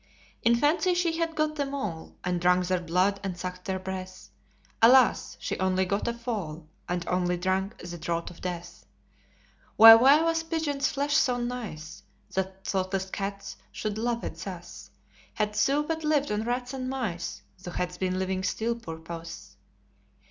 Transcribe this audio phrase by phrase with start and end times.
[0.41, 4.29] In fancy she had got them all, And drunk their blood and sucked their breath;
[4.81, 5.37] Alas!
[5.39, 8.83] she only got a fall, And only drank the draught of death.
[9.75, 12.01] Why, why was pigeon's flesh so nice,
[12.33, 14.89] That thoughtless cats should love it thus?
[15.35, 19.55] Hadst thou but lived on rats and mice, Thou hadst been living still, poor Puss!